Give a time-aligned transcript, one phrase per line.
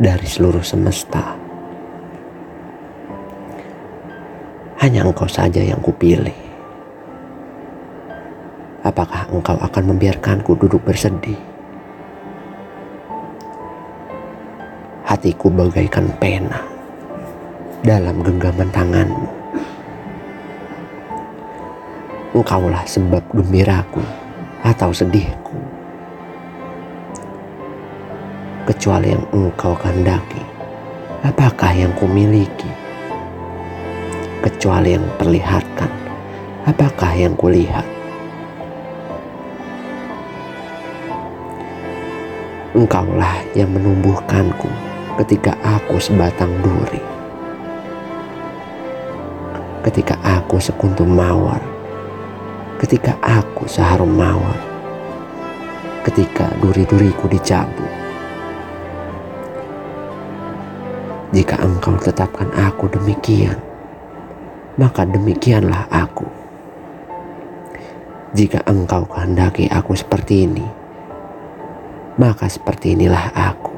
[0.00, 1.36] dari seluruh semesta.
[4.80, 6.32] Hanya engkau saja yang kupilih.
[8.80, 11.36] Apakah engkau akan membiarkanku duduk bersedih?
[15.04, 16.64] Hatiku bagaikan pena
[17.84, 19.28] dalam genggaman tanganmu.
[22.32, 24.00] Engkaulah sebab gembiraku
[24.64, 25.59] atau sedihku.
[28.66, 30.42] Kecuali yang engkau kehendaki,
[31.24, 32.80] apakah yang kumiliki?
[34.40, 35.88] kecuali yang perlihatkan.
[36.68, 37.84] Apakah yang kulihat?
[42.76, 44.68] Engkaulah yang menumbuhkanku
[45.24, 47.00] ketika aku sebatang duri.
[49.80, 51.60] Ketika aku sekuntum mawar.
[52.80, 54.56] Ketika aku seharum mawar.
[56.04, 57.79] Ketika duri-duriku dicabut.
[61.30, 63.54] Jika engkau tetapkan aku demikian,
[64.74, 66.26] maka demikianlah aku.
[68.34, 70.66] Jika engkau kehendaki aku seperti ini,
[72.18, 73.74] maka seperti inilah aku.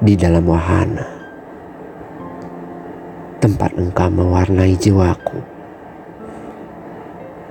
[0.00, 1.04] Di dalam wahana,
[3.36, 5.44] tempat engkau mewarnai jiwaku.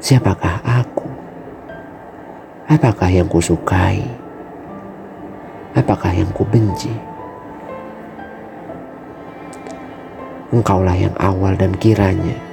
[0.02, 1.06] Siapakah aku?
[2.66, 4.29] Apakah yang kusukai?
[5.78, 6.90] Apakah yang kubenci?
[10.50, 12.50] Engkaulah yang awal dan kiranya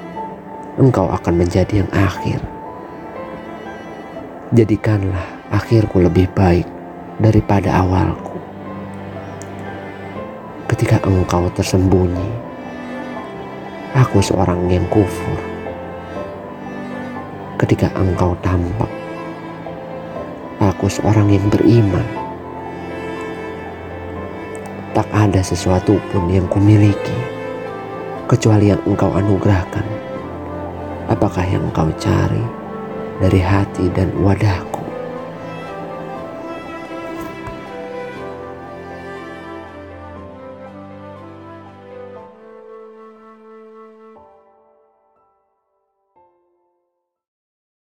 [0.77, 2.37] engkau akan menjadi yang akhir.
[4.53, 6.69] Jadikanlah akhirku lebih baik
[7.17, 8.37] daripada awalku.
[10.69, 12.28] Ketika engkau tersembunyi,
[13.97, 15.41] aku seorang yang kufur.
[17.56, 18.92] Ketika engkau tampak,
[20.61, 22.25] aku seorang yang beriman.
[24.97, 27.21] Tak ada sesuatu pun yang kumiliki
[28.25, 29.84] kecuali yang engkau anugerahkan.
[31.12, 32.41] Apakah yang engkau cari
[33.21, 34.75] dari hati dan wadahku?